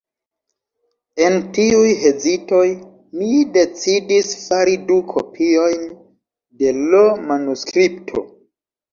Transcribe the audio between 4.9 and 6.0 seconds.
kopiojn